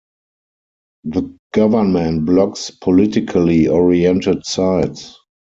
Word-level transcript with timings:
The 1.03 1.37
government 1.53 2.25
blocks 2.25 2.71
politically 2.71 3.67
oriented 3.67 4.47
sites. 4.47 5.15